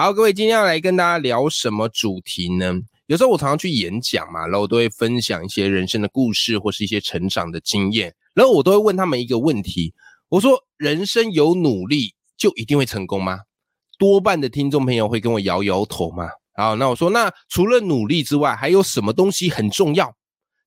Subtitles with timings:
[0.00, 2.72] 好，各位，今天要来跟大家聊什么主题呢？
[3.06, 9.92] 有时候我常常去演讲嘛，然后我都会分享一些人生的故事或是一些成长的经验，然后我都会问他们一个问题，
[10.28, 13.40] 我说：人生有努力就一定会成功吗？
[13.98, 16.28] 多半的听众朋友会跟我摇摇头嘛。
[16.54, 20.14] 好，那我说，那除了努力之外，还有什么东西很重要？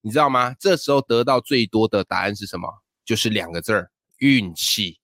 [0.01, 0.53] 你知道吗？
[0.59, 2.67] 这时候得到最多的答案是什么？
[3.05, 4.97] 就是两个字儿：运气。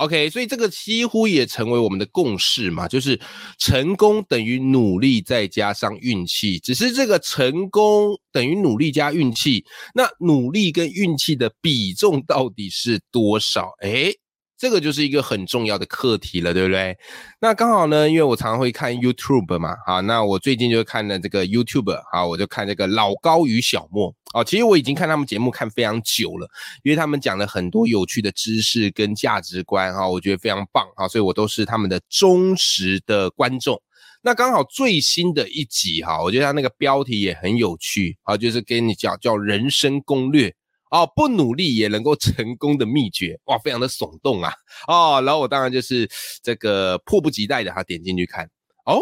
[0.00, 3.20] OK，所以这个几乎也成为我们的共识嘛，就是
[3.58, 6.58] 成功等于努力再加上运气。
[6.58, 9.62] 只是这个成功等于努力加运气，
[9.94, 13.74] 那努力跟运气的比重到底是多少？
[13.82, 14.14] 诶，
[14.60, 16.94] 这个就是一个很重要的课题了，对不对？
[17.40, 26.46] 那刚好呢，因为我常常会看 YouTube 嘛，啊，那我最近就看了这个 YouTube，啊，我就看这个老高与小莫，啊，其实我已经看他们节目看非常久了，
[26.82, 33.80] 因为他们讲了很多有趣的知识跟价值观，哈，我觉得非常棒，啊，所以我都是他们的忠实的观众。
[34.20, 40.54] 那刚好最新的一集，哈，我觉得他那个标题也很有趣，啊，就是跟你讲叫人生攻略。
[40.90, 44.52] 哦，不努力也能够成功的秘诀，哇，非常的耸动啊！
[44.88, 46.08] 哦，然后我当然就是
[46.42, 48.44] 这个迫不及待的，他点进去看。
[48.84, 49.00] 哦，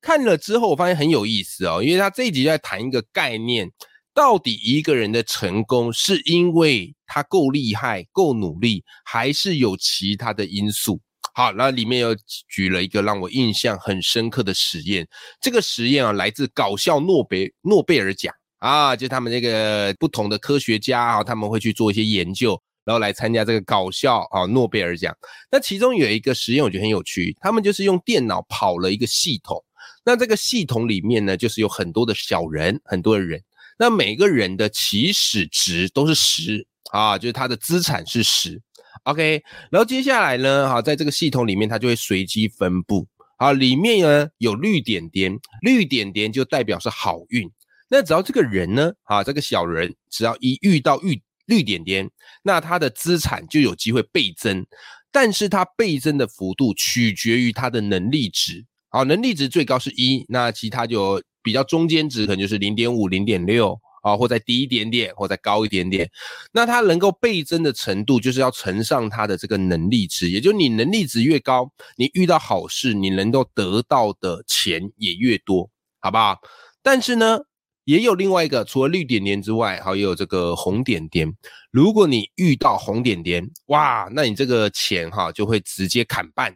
[0.00, 3.70] 看了之后我发现很有意思哦，因为他这一集在谈一个概念，
[4.14, 11.00] 到底一个人的成功是因为他够厉害、够努力，还是有其他的因素？
[11.34, 12.16] 好，那里面又
[12.48, 15.06] 举了一个让我印象很深刻的实验，
[15.38, 18.34] 这个实验啊，来自搞笑诺贝诺贝尔奖。
[18.58, 25.14] 啊，就他们这个不同的科学家啊，他们会去做一些研究，然后来参加这个搞笑啊诺贝尔奖。
[25.50, 29.62] 那其中有一个实验，我觉得很有趣，他们就是用电脑跑了一个系统。
[30.04, 33.42] 那这个系统里面呢，就是有很多的小人，很多的人。
[33.78, 38.60] 那每个人的起始值都是十啊，就是他的资产是十。
[39.02, 43.06] OK，然后接下来呢，好，在这个系统里面，它就会随机分布。
[43.36, 47.48] 好，里面呢有绿点点，绿点点就代表是好运。
[47.88, 52.10] 那只要这个人呢，啊，这个小人只要一遇到绿绿点点，
[52.42, 54.66] 那他的资产就有机会倍增，
[55.12, 58.64] 但是他倍增的幅度取决于他的能力值。
[58.88, 66.10] 好，能力值最高是一，那其他就比较中间值，可能就是零点五、零点六啊，或再低一点点，或再高一点点。
[66.52, 75.70] 那他能够倍增的程度，就是要乘上他的这个能力值，也就是你能力值越高，你遇到好事，你能够得到的钱也越多，
[76.00, 76.36] 好不好？
[76.82, 77.38] 但是呢？
[77.86, 81.32] 也有另外一个，除了绿点点之外，好，也有这个红点点。
[81.70, 86.52] 如果你遇到红点点，哇，那你这个钱哈就会直接砍半。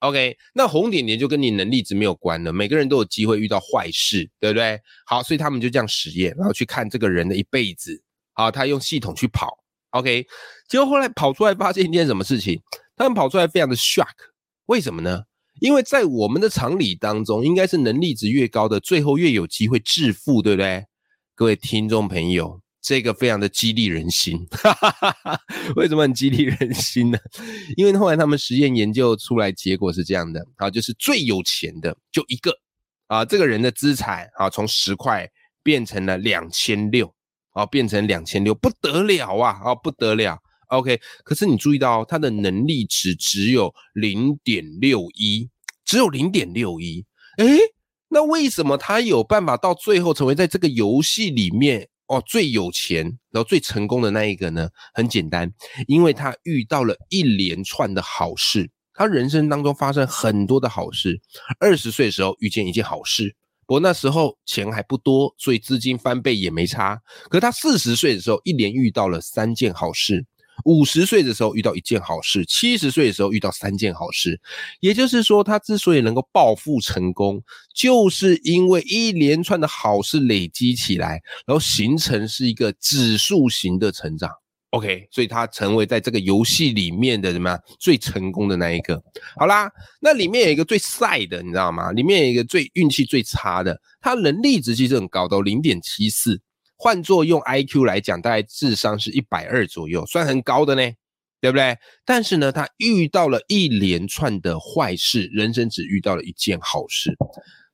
[0.00, 2.52] OK，那红点点就跟你能力值没有关了。
[2.52, 4.78] 每个人都有机会遇到坏事，对不对？
[5.06, 7.98] 好，所以他们就这样实验，然后去看这个人的一辈子。
[8.34, 9.58] 好，他用系统去跑
[9.92, 10.26] ，OK，
[10.68, 12.60] 结果后来跑出来发现一件什么事情？
[12.94, 14.12] 他们跑出来非常的 shock，
[14.66, 15.24] 为什么呢？
[15.60, 20.84] 因为在我们的常理当中，应该是能力值越高的，最后越有机会致富，对不对？
[21.34, 24.46] 各位听众朋友，这个非常的激励人心。
[25.76, 27.18] 为什么很激励人心呢？
[27.76, 32.52] 因为后来他们实验研究出来结果是这样的啊，就是最有钱的就一个
[33.08, 35.28] 啊，这个人的资产啊从十块
[35.62, 37.12] 变成了两千六
[37.52, 40.38] 啊，变成两千六，不得了啊啊，不得了。
[40.68, 45.48] OK，可是你注意到他的能力值只有零点六一，
[45.84, 47.04] 只有零点六一。
[47.38, 47.58] 诶，
[48.08, 54.68] 那为什么他有办法到最后成为在这个游戏里面哦最有钱，然后最成功的那一个呢？
[54.94, 55.52] 很简单，
[55.86, 61.20] 因为他遇到了一连串的好事，他人生当中发生很多的好事。
[61.60, 63.34] 二十岁的时候遇见一件好事，
[63.66, 67.00] 不过那时候钱还不多，所以资金翻倍也没差。
[67.28, 70.24] 可他四十岁的时候，一连遇到了三件好事。
[70.64, 74.40] 五十岁的时候遇到一件好事，七十岁的时候遇到三件好事，
[74.80, 77.42] 也就是说，他之所以能够暴富成功，
[77.74, 84.30] 就是因为一连串的好事累积起来，然后形成是一个指数型的成长。
[84.70, 89.00] OK，所以他成为在这个游戏里面的什么最成功的那一个。
[89.36, 89.70] 好啦，
[90.00, 91.92] 那里面有一个最晒的，你知道吗？
[91.92, 96.40] 里面有一个最运气最差的，他能力值其实很高的，零点七四。
[96.76, 100.82] 换作用 IQ 来讲，大概智商是一百二左右，算很高的呢，
[101.40, 101.76] 对不对？
[102.04, 107.16] 但是呢，他遇到了一连串的坏事，人生只遇到了一件好事。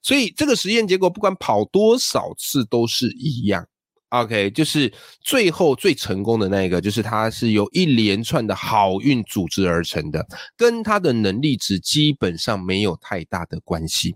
[0.02, 3.66] 所以这个实验结果不管跑多少次都是一样。
[4.08, 14.14] OK，就是最后最成功的那一个，就是他是由一连串的好运组织而成的，跟他的能力值基本上没有太大的关系。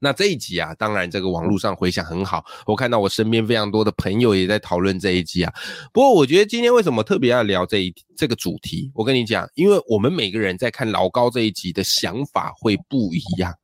[0.00, 5.52] 那这一集啊，当然这个网络上回响很好，我看到我身边非常多的朋友也在讨论这一集啊。
[5.92, 8.90] 不过我觉得今天为什么特别要聊这一这个主题？
[8.94, 13.54] 我跟你讲，因为我们每个人在看老高这一集的想法会不一样。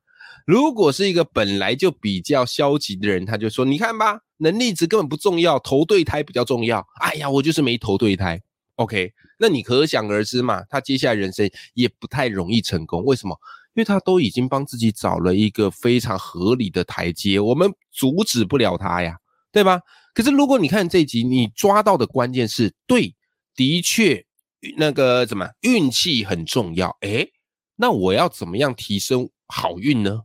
[0.46, 8.38] 如果是一个本来就比较消极的人，他就说：“你看吧，能力值根本不重要，投对胎比较重要。”哎呀，我就是没投对胎。
[8.76, 13.02] OK，那你可想而知嘛，他接下来人生也不太容易成功。
[13.04, 13.34] 为什么？
[13.74, 19.16] 因为他都已经帮自己找了一个非常合理的台阶，我们阻止不了他呀，
[19.52, 19.80] 对吧？
[20.14, 23.14] 可是如果你看这集，你抓到的关键是对，
[23.56, 24.24] 的确
[24.76, 26.96] 那个怎么运气很重要。
[27.00, 27.28] 诶，
[27.76, 30.22] 那我要怎么样提升好运呢？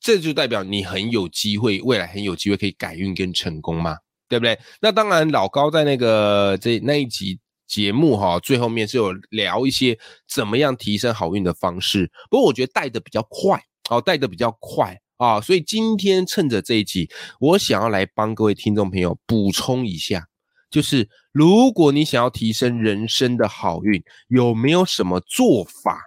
[0.00, 3.98] 这就代表你很有机会，未来很有机会可以改运跟成功嘛，
[4.28, 4.58] 对不对？
[4.80, 7.38] 那当然，老高在那个这那一集
[7.68, 12.10] 节目哈，最后面是有聊一些怎么样提升好运的方式。
[12.30, 20.26] 不过我觉得带的比较快，哦，带的比较快啊，所以今天趁着这一集，我想要来帮各位听众朋友补充一下，
[20.70, 26.00] 就是如果你想要提升人生的好运，有没有什么做法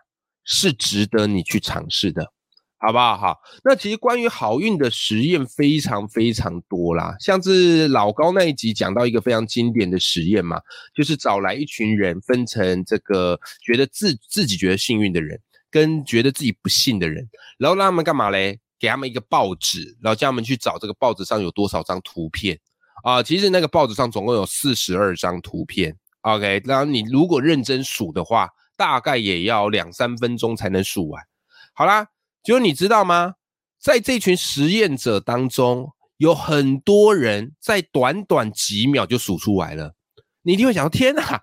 [0.43, 2.33] 是值得你去尝试的？
[2.83, 3.15] 好不好？
[3.15, 10.59] 好，那其实关于好运的实验非常非常多啦，像是老高那一集讲到一个非常经典的实验嘛，
[10.95, 15.39] 就是找来一群人，分成这个觉得自自己觉得幸运的人，
[15.69, 17.29] 跟觉得自己不幸的人，
[17.59, 18.59] 然后让他们干嘛嘞？
[18.79, 22.59] 给他们一个报纸，然后叫他们去找这个报纸上有多少张图片
[23.03, 23.21] 啊？
[23.21, 31.23] 其实那个报纸上总共有四十二张图片，OK，然后你如果认真数的话，大概也要两三分钟才能数完。
[31.75, 32.07] 好啦。
[32.43, 33.35] 就你知道吗？
[33.79, 39.95] 在这群实验者当中，有很多人在短短几秒就数出来了。
[40.43, 41.41] 你一定会想：天哪，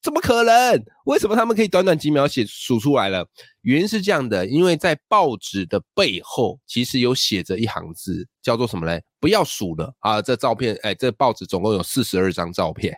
[0.00, 0.84] 怎么可能？
[1.06, 3.26] 为什么他们可以短短几秒写数出来了？
[3.62, 9.02] 原因是这样的，因为在报纸的背后，其实有写着一行字，叫做什么嘞？
[9.20, 10.20] 不要数了啊！
[10.20, 12.96] 这照片，哎，这报纸总共有四十二张照片。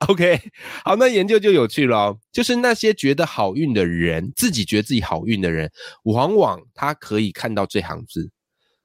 [0.06, 0.40] OK，
[0.84, 5.68] 好，那研究就有趣了，就是那些觉得好运的人，自己觉得自己好运的人，
[6.04, 8.30] 往往他可以看到这行字，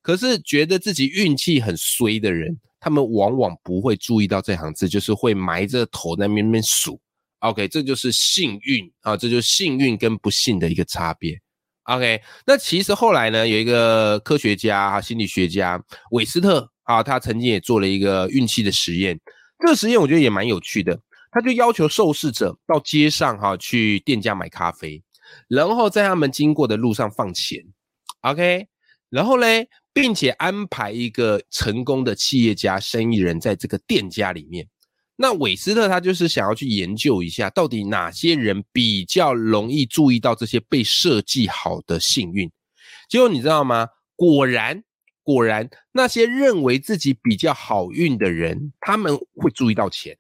[0.01, 6.99] 可是觉得自己运气很衰的人，他们往往不会注意到这行字，就是会埋着头在那边数。
[7.39, 11.39] OK，这就是幸运啊，这就是幸运跟不幸的一个差别。
[11.83, 15.79] OK，那其实后来呢，有一个科学家、心理学家
[16.09, 19.19] 韦斯特啊，他曾经也做了一个运气的实验。
[19.59, 20.99] 这个实验我觉得也蛮有趣的，
[21.31, 25.01] 他就要求受试者到街上哈去店家买咖啡，
[25.47, 27.63] 然后在他们经过的路上放钱
[28.21, 28.67] ，OK，
[29.09, 34.67] 然后嘞，并且安排一个成功的企业家、生意人在这个店家里面。
[35.15, 42.51] 那韦斯特他就是想要去研究一下，到底哪些人比较容易注意到这些被设计好的幸运。
[43.07, 43.87] 结果你知道吗？
[44.15, 44.83] 果然。
[45.23, 50.17] 果然，那些认为自己比较好运的人，他们会注意到钱，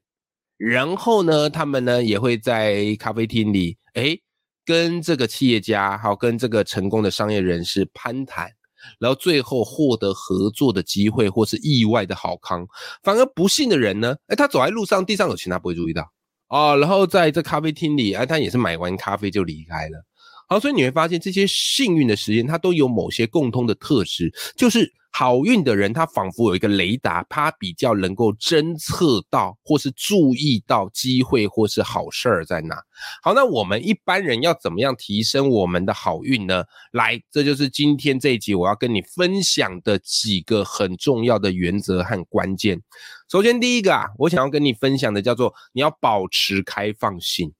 [0.57, 4.17] 然后呢，他们呢也会在咖啡厅里，哎，
[4.65, 8.49] 跟这个企业家，好，跟这个成功的商业人士攀谈，
[8.97, 12.65] 然后最后获得合作的机会或是意外的好康。
[13.03, 16.09] 反而不幸的人呢，哎，他走在路上，地上有钱，他不会注意到
[16.47, 16.77] 哦。
[16.79, 20.05] 然后在这咖啡厅里，哎，他也是买完咖啡就离开了。
[20.53, 32.75] 好，所以你会发现这些幸运的实验，它都有某些共通的特质，就是好运的人，他仿佛有一个雷达，他比较能够侦测到或是注意到机会或是好事儿在哪。
[33.23, 36.63] 好，那我们一般人要怎么样提升我们的好运呢？
[36.91, 42.79] 来，这就是今天这一集我要跟你分享的几个很重要的原则和关键。
[43.27, 47.51] 首先，第一个啊，我想要跟你分享的叫做你要保持开放性。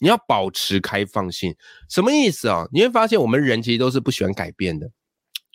[0.00, 1.54] 你要保持开放性，
[1.88, 2.66] 什么意思啊？
[2.72, 4.90] 你会发现我们人其实都是不喜欢改变的，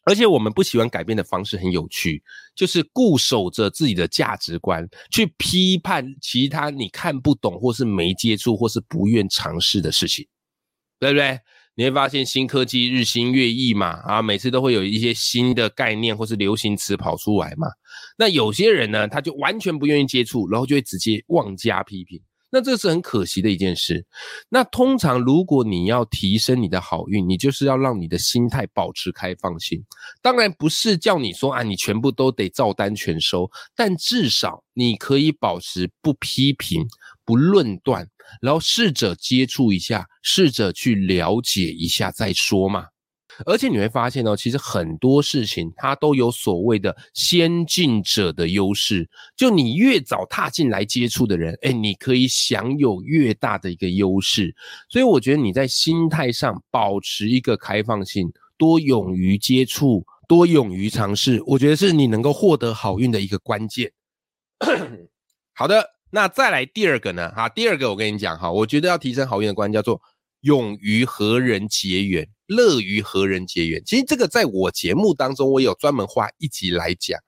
[0.06, 2.24] 而且我们不喜欢改变的方式很有趣，
[2.56, 10.26] 就是固守着自己的价值观，去批判其他你看不懂或是没接触或是不愿尝试的事情，
[11.00, 11.40] 对不对？
[11.76, 17.68] 你会发现新科技日新月异嘛，啊，每次都会有一些新的概念或是流行词跑出来嘛。
[18.18, 22.22] 那有些人呢，他就完全不愿意接触，然后就会直接妄加批评。
[22.50, 24.06] 那这是很可惜的一件事。
[24.50, 29.84] 那通常，如果你要提升你的好运，你就是要让你的心态保持开放性。
[30.22, 36.88] 当然不是叫你说啊，你全部都得照单全收，但至少你可以保持不批评、
[37.24, 38.08] 不论断，
[38.42, 42.86] 然后试着接触一下，试着去了解一下再说嘛。
[43.46, 49.10] 而且你会发现哦，其实很多事情它都有所谓的先进者的优势。
[49.36, 54.56] 就你越早踏进来接触的人，哎，你可以享有越大的一个优势。
[54.90, 63.92] 所以我觉得你在心态上保持一个开放性，多勇于接触，多勇于尝试，我觉得是你能够获得好运的一个关键。
[65.54, 67.32] 好的，那再来第二个呢？
[67.32, 70.02] 哈，第二个我跟你讲哈，我觉得要提升好运的关键叫做
[70.42, 72.28] 勇于和人结缘。
[72.50, 77.20] 乐于和人结缘，其实这个在我节目当中，我有专门花一集来讲。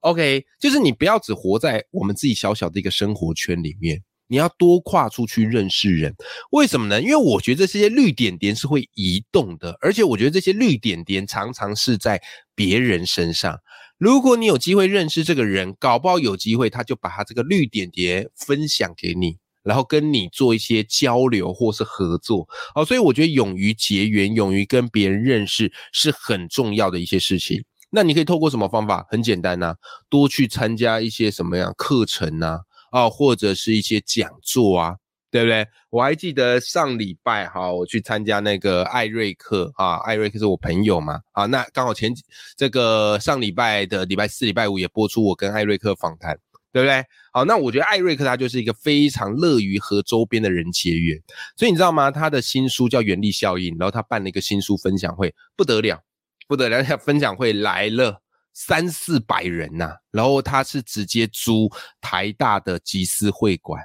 [0.00, 6.12] OK，就是你不要只活在我们自己小小的一个生活圈里面，你要多跨出去认识人。
[6.50, 7.00] 为什么呢？
[7.00, 12.20] 因为我觉得这些绿点点是会移动的，而且我觉得这些绿点点常常是在
[12.54, 13.60] 别人身上。
[13.96, 19.38] 如果你有机会认识这个人，搞不好有机会他就把他这个绿点点分享给你。
[19.64, 27.64] 然后跟你做一些交流或是合作，哦，所以我觉得勇于结缘、勇于跟别人认识是很重要的一些事情。
[27.90, 29.06] 那你可以透过什么方法？
[29.08, 29.74] 很简单呐，
[30.08, 34.96] 多去参加一些什么样课程呐，啊，或者是一些讲座啊，
[35.30, 35.66] 对不对？
[35.90, 42.12] 我还记得上礼拜哈，我去参加那个艾瑞克啊，艾瑞克是我朋友嘛，啊，那刚好前
[42.56, 46.36] 这个上礼拜的礼拜四、礼拜五也播出我跟艾瑞克访谈。
[46.74, 47.04] 对不对？
[47.32, 51.16] 好，那我觉得艾瑞克他就是一个非常乐于和周边的人结缘，
[51.56, 52.10] 所以你知道吗？
[52.10, 56.02] 他的新书叫《原力效应》，然后他办了一个新书分享会，不得了，
[56.48, 56.82] 不得了！
[56.82, 58.20] 他 分享会来了
[58.54, 63.80] 三四百人呐，然后他是直接租台大的集思会馆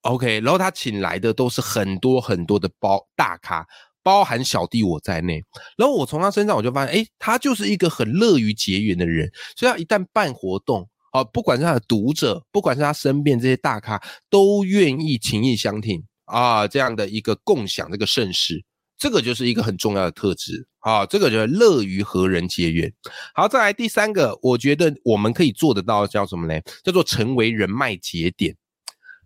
[0.00, 3.64] ，OK，然后他请来的都是很多很多的包大咖，
[4.02, 5.40] 包含小弟我在内，
[5.76, 10.88] 然后我从他身上我就发现，哎，他就是一个很乐于结缘的人，所以他一旦办活动。
[11.12, 18.64] 哦，不管是他的读者，不管是他身边这些大咖，都愿意情意相挺啊，这样的一个共享这个盛世，
[18.96, 22.92] 这个就是一个很重要的特质啊，这个就是乐于和人结缘。
[23.34, 26.60] 好，再来第三个，我觉得我们可以做得到叫什么呢？
[26.82, 28.56] 叫做成为人脉节点。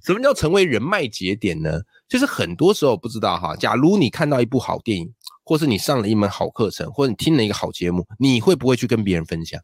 [0.05, 1.81] 什么叫成为人脉节点呢？
[2.09, 5.13] 就是很多时候不知道哈，假如你看到一部好电影，
[5.45, 9.61] 或是你上了一门好课程，或者你听了一个好节目，你会不会去跟别人分享？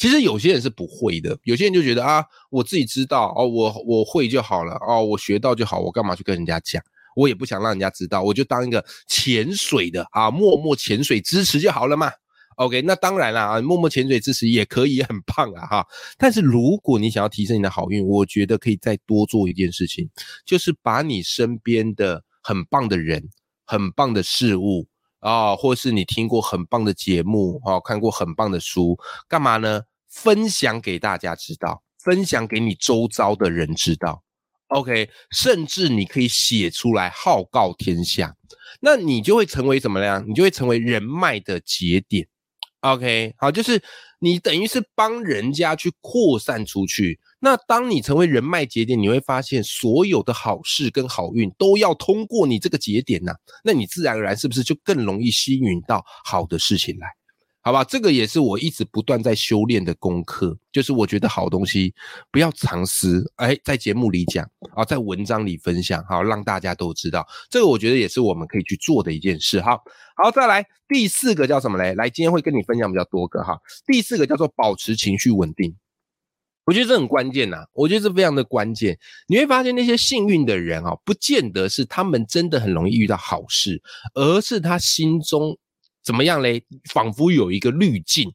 [0.00, 6.82] 其实有些人是不会的，有些人就觉得啊，我自己知道哦，我我会就好了哦，我学到就好，我干嘛去跟人家讲？
[7.14, 12.10] 我也不想让人家知道，我就当一个潜水的啊，默默潜水支持就好了嘛。
[12.56, 15.86] OK，那当然了啊，默默潜水支持也可以，很棒啊哈。
[16.16, 20.08] 但是如果你想要提升你的好运，我觉得可以再多做一件事情，
[20.46, 23.28] 就是把你身边的很棒的人、
[23.66, 24.86] 很棒的事物。
[25.20, 29.82] 啊，或是你听过很棒的节目，哦，看过很棒的书，干嘛呢？
[30.10, 34.22] 分享给大家知道，分享给你周遭的人知道。
[34.68, 38.36] OK，甚至你可以写出来，号告天下，
[38.80, 40.24] 那你就会成为什么样？
[40.28, 42.28] 你就会成为人脉的节点。
[42.80, 43.82] OK，好，就是
[44.20, 47.18] 你等于是帮人家去扩散出去。
[47.40, 53.32] 那当你成为人脉节点，你会发现所有的好事跟好运都要通过你这个节点呐。
[53.64, 57.08] 那你自然而然是不是就更容易吸引到好的事情来？
[57.62, 60.56] 好吧，这个也是我一直不断在修炼的功课。
[60.72, 61.94] 就是我觉得好东西
[62.30, 67.26] 不要藏私，哎，在节目里讲啊，在文章里分享，好让大家都知道。
[67.50, 69.60] 这个我觉得也是我们可以去做的一件事。
[69.60, 69.78] 哈，
[70.16, 71.94] 好，再来第四个叫什么嘞？
[71.94, 73.58] 来，今天会跟你分享比较多个哈。
[73.86, 75.76] 第四个叫做保持情绪稳定。
[76.64, 78.96] 我觉得这很关键呐，我觉得这非常的关键。
[79.26, 83.82] 你会发现那些幸运的人啊，不见得是他们真的很容易遇到好事，
[84.14, 85.58] 而是他心中
[86.10, 86.60] 怎么样嘞？
[86.92, 88.28] 仿佛有一个滤镜，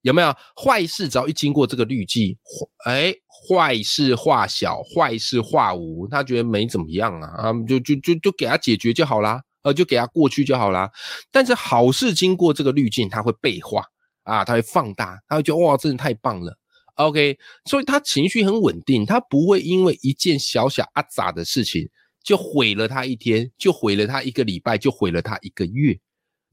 [0.00, 0.34] 有没有？
[0.60, 2.36] 坏事只要一经过这个滤镜，
[2.84, 3.14] 哎，
[3.48, 10.90] 坏事化小，坏事化无，他觉得没怎么样啊，啊，就就就就给他解决就好啦，呃，就给他过去就好啦。
[11.30, 13.84] 但是好事经过这个滤镜，他会倍化
[14.24, 16.58] 啊，他会放大，他会觉得哇，真的太棒了。
[16.96, 21.88] OK，所以他情绪很稳定，他不会因为一件小小阿杂的事情
[22.24, 25.96] 就毁了他一天，就毁了他一个礼拜，就毁了他一个月。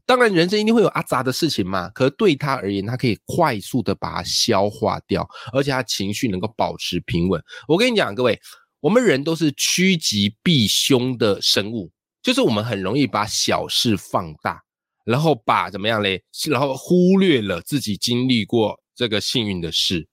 [0.09, 5.23] 当然，人生一定会有阿杂的事情嘛，可是对他而言，他可以快速的把它消化掉，
[5.53, 7.39] 而且他情绪能够保持平稳。
[7.67, 8.41] 我跟你讲，各位，
[8.79, 11.91] 我们人都是趋吉避凶的生物，
[12.23, 14.59] 就是我们很容易把小事放大，
[15.05, 16.23] 然后把怎么样嘞？
[16.49, 20.07] 然后忽略了自己经历过这个幸运的事。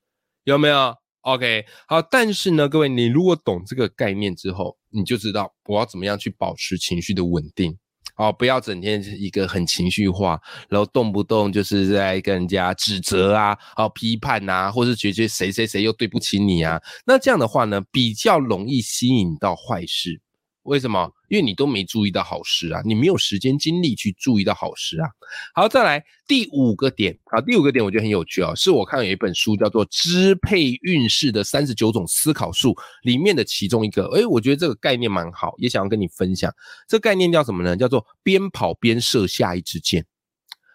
[0.45, 7.79] 有没有？OK，好，但是呢，各位，你如果懂这个概念之后，你就知道我要怎么样去保持情绪的稳定，
[8.17, 20.21] 哦，不要整天一个很情绪化，然后动不动就是在跟人家指责啊，哦，批判呐，或是觉得谁谁谁又对不起你啊，那这样的话呢，比较容易吸引到坏事。
[20.63, 21.13] 为什么？
[21.29, 25.09] 因为你都没注意到好事啊，你没有时间精力去注意到好事啊。
[25.55, 32.71] 好，再来第五个点啊，第五个点我觉得很有趣啊，是我看有一本书叫做《支配运势的三十九种思考术》
[33.03, 36.53] 里面的其中一个，诶，我觉得这个概念蛮好，也想要跟你分享。
[36.89, 37.77] 这概念叫什么呢？
[37.77, 40.05] 叫做边跑边射下一支箭。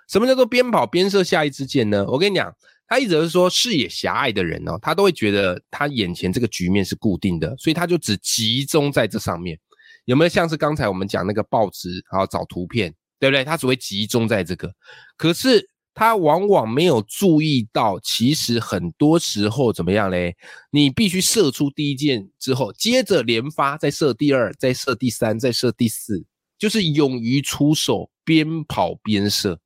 [0.10, 2.06] 什么叫做边跑边射下一支箭呢？
[2.08, 2.54] 我跟你讲。
[2.88, 9.58] 他一直是说视野狭隘的人哦，他都会觉得他眼前这个局面是固定的，所以他就只集中在这上面。
[10.06, 13.44] 有没有像是刚才我们讲那个报纸，然后找图片，对不对？
[13.44, 14.74] 它只会集中在这个，
[15.16, 20.36] 可是他往往没有注意到，其实很多时候怎么样嘞？
[20.72, 26.24] 你必须射出第一箭之后，接着连发，再射第二，再射第三，再射第四，
[26.58, 29.60] 就是勇于出手，边跑边射。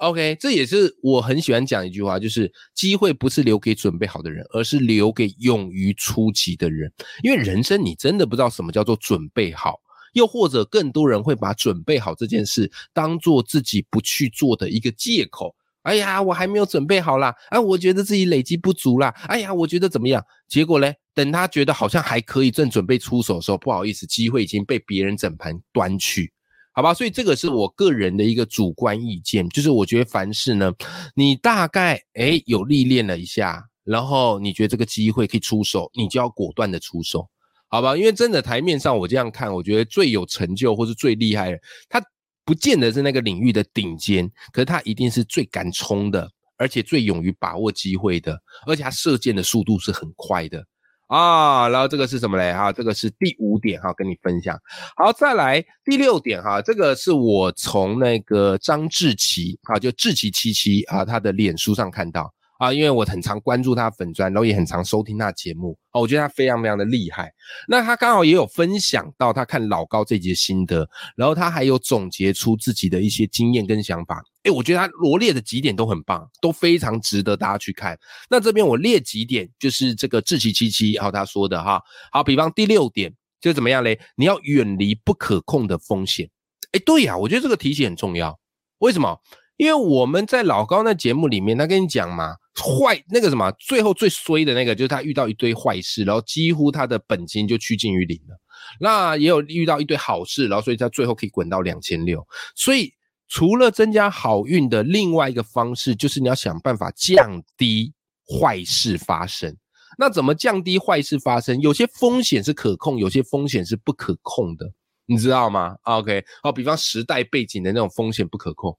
[0.00, 6.90] OK，这也是我很喜欢讲一句话，就是机会不是留给准备好的人，而是留给勇于出击的人。
[7.22, 9.78] 因为人生你真的不知道什么叫做准备好，
[10.14, 15.54] 又或者更多人会把准备好这件事当做自己不去做的一个借口。
[15.82, 20.24] 哎呀，我还没有准备好啦，啊，我觉得自己累积不足啦，哎呀，我觉得怎么样？
[20.48, 26.32] 结果嘞，等他觉得好像还可以，正准备出手的时候，不好意思，机会已经被别人整盘端去。
[26.72, 30.72] 好吧，所以这个是我个人的一个主观意见，就是我觉得凡事呢，
[31.14, 37.28] 你大概诶有历练了一下，然后你觉得这个机会可以出手，你就要果断的出手，
[37.68, 37.96] 好吧？
[37.96, 41.58] 因为真的台面上我这样看，我觉得最有成就或是最厉害的，
[41.88, 42.00] 他
[42.44, 50.64] 不见得是那个领域的顶尖，可是他一定是最敢冲的，而且最勇于把握机会的，而且他射箭的速度是很快的。
[51.10, 52.52] 啊，然后这个是什么嘞？
[52.52, 54.56] 哈，这个是第五点哈，跟你分享。
[54.96, 62.32] 好，再来第六点哈，这个是我从那个张志奇啊，就志奇七七啊，他的脸书上看到。
[62.60, 67.32] 啊，因为我很常关注他粉砖，然后也很常收听他的节目，哦，我觉得他非常非常的厉害。
[67.66, 70.86] 那他刚好也有分享到他看老高这集心得，
[71.16, 74.22] 然后他还有总结出自己的一些经验跟想法。
[74.42, 77.98] 诶，我觉得他罗列的几点都很棒，都非常值得大家去看。
[78.28, 83.98] 那这边我列几点，就是这个志奇七七，然后他说的哈，好，比方第六点就怎么样嘞？
[84.16, 86.28] 你要远离不可控的风险。
[86.72, 88.38] 诶，对呀，我觉得这个提醒很重要。
[88.80, 89.18] 为什么？
[89.56, 92.36] 因为我们在老高那节目里面，他跟你讲嘛。
[92.56, 98.36] 坏那个什么，最后最衰的那个就是他遇到一堆坏事，然后几乎他的本金就趋近于零了。
[98.80, 102.26] 那也有遇到一堆好事，然后所以他最后可以滚到两千六。
[102.54, 102.92] 所以
[103.28, 107.94] 除了增加好运的另外一个方式，就是你要想办法降低
[108.26, 109.56] 坏事发生。
[109.98, 111.60] 那怎么降低坏事发生？
[111.60, 114.66] 有些风险是可控，有些风险是不可控的，
[115.06, 118.76] 你知道吗？OK，好，比方时代背景的那种风险不可控。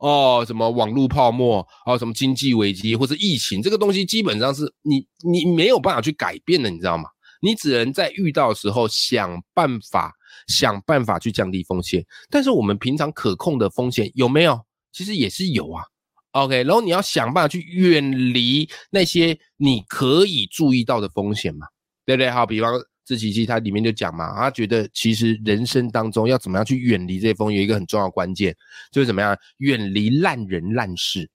[0.00, 7.04] 哦，什么网络泡沫，还有什么经济危机或者疫情，这个东西基本上是你你没有办法去改变的，你知道吗？
[7.42, 10.12] 你只能在遇到的时候想办法
[10.46, 12.04] 想办法去降低风险。
[12.30, 14.58] 但是我们平常可控的风险有没有？
[14.92, 15.84] 其实也是有啊。
[16.32, 21.66] OK，然后你要想办法去远离那些你可以注意到的风险嘛，
[22.06, 22.30] 对不对？
[22.30, 22.72] 好，比方。
[23.10, 28.54] 自奇奇他里面就讲嘛，他觉得其实人生当中要怎么样去远离这些风，有一个很重要关键，
[28.92, 31.28] 就是怎么样远离烂人烂事，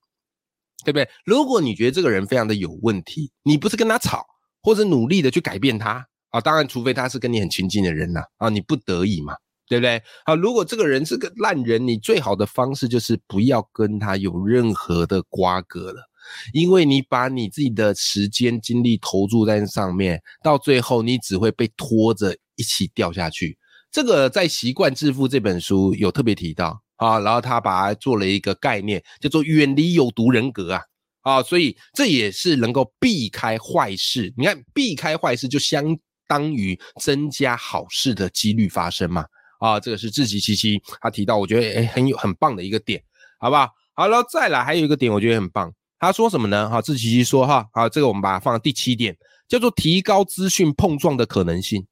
[0.86, 1.06] 对不对？
[1.26, 4.26] 如果你觉得这个人非常的有问题，你不是跟他吵，
[4.62, 9.36] 或者努力的去改变他啊，当然除非他是跟你很亲近的人呐啊，你不得已嘛，
[9.68, 10.02] 对不对？
[10.26, 16.10] 好，如果这个人是个烂人，你最好的方式就是不要跟他有任何的瓜葛了。
[16.54, 23.58] 因为你把你自己的时间精力投注在上面，到最后你只会被拖着一起掉下去。
[23.92, 30.82] 这个在《习惯致富》这本书有特别提到啊，然后他把它做了一个概念，叫做远离有毒人格啊
[31.22, 34.34] 啊，所以这也是能够避开坏事。
[34.36, 39.26] 你看，避开坏事就相当于增加好事的几率发生嘛
[39.60, 43.02] 啊，这个是自己七七他提到，我觉得诶很有很棒的一个点，
[43.40, 43.70] 好不好？
[43.94, 45.72] 好了，再来还有一个点，我觉得很棒。
[46.00, 46.70] 他说什么呢？
[46.70, 49.16] 哈，自奇奇说哈，好，这个我们把它放到第七点，
[49.48, 51.86] 叫做提高资讯碰撞的可能性。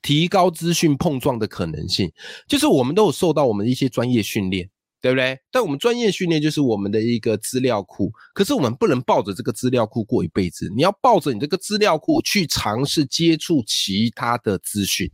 [0.00, 2.08] 提高资讯碰撞的可能性，
[2.46, 5.36] 就是我们都有受到我们一些专业训练，对不对？
[5.50, 10.72] 但我们专业训练就是我们的一个资料库，可是我们不能抱着这个资料库过一辈子。
[10.76, 15.10] 你要抱着你这个资料库去尝试接触其他的资讯，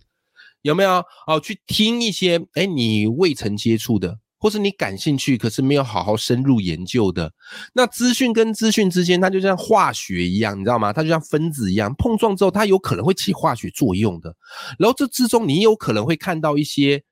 [0.61, 1.03] 有没有？
[1.27, 4.19] 哦，去听一些哎，你未曾接触的。
[4.45, 7.33] 或是你感兴趣，可是没有好好深入研究的，
[7.73, 10.93] 那资讯跟资讯之间，它就像化学一样，你知道吗？
[10.93, 14.37] 它就像分子一样，碰撞之后，它有可能会起化学作用的。
[14.79, 17.03] 然后这之中，你有可能会看到一些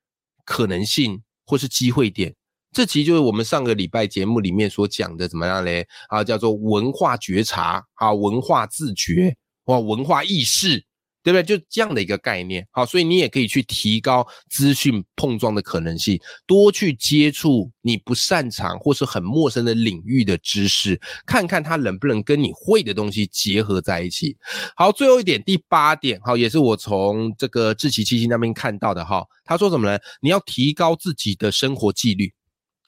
[0.44, 2.34] 可能性或是机会点。
[2.70, 5.86] 这其实就是我们上个礼拜节目里面所讲的，怎么样嘞？
[6.10, 10.84] 啊，叫做文化觉察啊，文化自觉哇，文化意识。
[11.22, 11.42] 对不对？
[11.42, 24.36] 就这样的一个概念，好，所以你也可以去提高资讯碰撞的可能性，多去接触你不擅长或是很陌生的领域的知识，看看它能不能跟你会的东西结合在一起。
[24.74, 29.24] 好，最后一点，第八点，好，也是我从这个志奇七七那边看到的哈。
[29.44, 29.98] 他说什么呢？
[30.20, 32.32] 你要提高自己的生活纪律，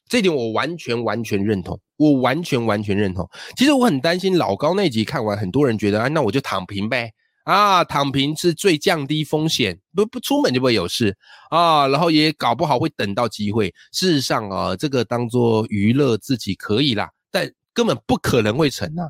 [0.08, 3.28] 这点我完全完全认同，我完全完全认同。
[3.56, 7.12] 其实我很担心老高那集看完，很多人觉得，啊，那我就躺平呗。
[7.44, 11.16] 啊，躺平是最降低风险，不不出门就不会有事
[11.50, 13.72] 啊，然后也搞不好会等到机会。
[13.92, 19.04] 事实上啊，这个当做娱乐自己可以啦，但根本不可能会成啊。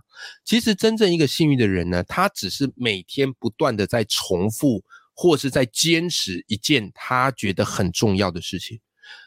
[0.44, 4.82] 其实真正一个幸运的人呢，他只是每天不断的在重复
[5.14, 8.80] 或是在坚持一件他觉得很重要的事情。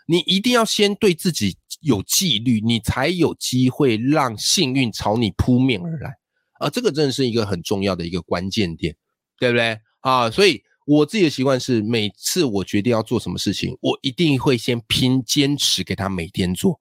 [0.06, 6.16] 你一定要先对自己有纪律，你才有机会让幸运朝你扑面而来。
[6.60, 8.96] 啊，这个真的是一个很重要的一个关键点，
[9.40, 9.80] 对不对？
[10.02, 16.80] 啊，所以我自己的习惯是，每次我决定要做什么事情，我一定会先拼坚持给他每天做。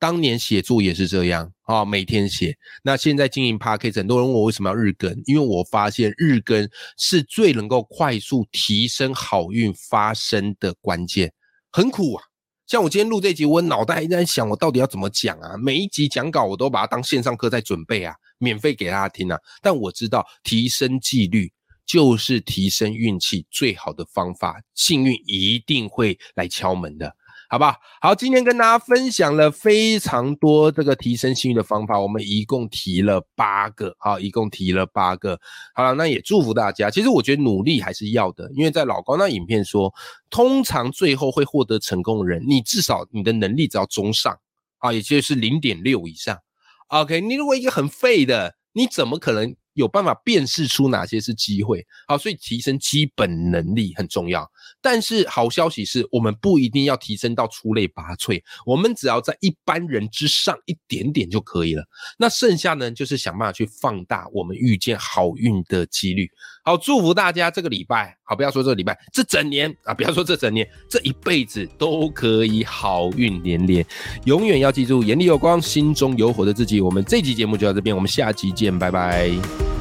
[0.00, 2.56] 当年写作也是这样啊，每天写。
[2.84, 11.32] 那现在经营 p a r k a s 很多人问我为什么要日更，因为我发现日更是最能够快速提升好运发生的关键。
[11.72, 12.22] 很苦啊，
[12.68, 15.56] 像我今天录这集，我脑袋一直在想，我到底要怎么讲啊？
[15.56, 18.14] 每一集讲稿我都把它当线上课在准备啊。
[18.38, 19.38] 免费给大家听啊！
[19.60, 21.52] 但我知道提升纪律
[21.86, 27.14] 就是提升运气最好的方法，幸运一定会来敲门的，
[27.48, 27.74] 好不好？
[28.02, 35.40] 好，今天跟大家分享了非常多这个提升幸运的方法，我们一共提了八个，好，一共提了八个。
[35.74, 36.90] 好了，那也祝福大家。
[36.90, 39.92] 其实我觉得努力还是要的，因为在老高那影片说，
[40.28, 44.38] 通常最后会获得成功的人，你至少你的能力只要中上
[44.76, 46.38] 啊，也就是零点六以上。
[46.88, 49.54] OK，你如果一个很废的，你怎么可能？
[49.74, 54.44] 有办法辨识出哪些是机会，好，所以提升基本能力很重要。
[54.80, 61.84] 但是好消息是我们不一定要提升到出类拔萃，我们只要在一般人之上一点点就可以了。
[62.18, 66.28] 那剩下呢，就是想办法去放大我们遇见好运的几率。
[66.62, 73.84] 好，祝福大家这个礼拜，好，不要说这个礼拜，这整年啊，不要说这整年，这一辈子都可以好运连连。
[74.24, 76.80] 永远要记住，眼里有光，心中有火的自己。
[76.80, 79.77] 我们这集节目就到这边，我们下集见，拜拜。